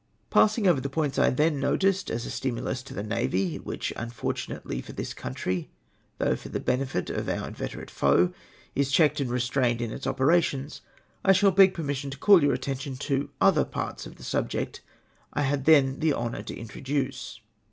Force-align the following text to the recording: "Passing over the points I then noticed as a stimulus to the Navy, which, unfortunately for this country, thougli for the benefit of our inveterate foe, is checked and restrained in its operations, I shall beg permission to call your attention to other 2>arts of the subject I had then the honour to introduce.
"Passing 0.31 0.65
over 0.67 0.81
the 0.81 0.89
points 0.89 1.19
I 1.19 1.29
then 1.29 1.59
noticed 1.59 2.09
as 2.09 2.25
a 2.25 2.31
stimulus 2.31 2.81
to 2.81 2.93
the 2.95 3.03
Navy, 3.03 3.57
which, 3.59 3.93
unfortunately 3.95 4.81
for 4.81 4.93
this 4.93 5.13
country, 5.13 5.69
thougli 6.19 6.39
for 6.39 6.49
the 6.49 6.59
benefit 6.59 7.11
of 7.11 7.29
our 7.29 7.47
inveterate 7.47 7.91
foe, 7.91 8.33
is 8.73 8.91
checked 8.91 9.19
and 9.19 9.29
restrained 9.29 9.79
in 9.79 9.91
its 9.91 10.07
operations, 10.07 10.81
I 11.23 11.33
shall 11.33 11.51
beg 11.51 11.75
permission 11.75 12.09
to 12.09 12.17
call 12.17 12.41
your 12.41 12.53
attention 12.53 12.95
to 12.95 13.29
other 13.39 13.63
2>arts 13.63 14.07
of 14.07 14.15
the 14.15 14.23
subject 14.23 14.81
I 15.33 15.43
had 15.43 15.65
then 15.65 15.99
the 15.99 16.15
honour 16.15 16.41
to 16.41 16.57
introduce. 16.57 17.39